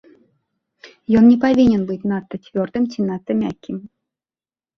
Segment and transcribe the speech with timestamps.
[1.19, 3.77] Ён не павінен быць надта цвёрдым ці надта мяккім.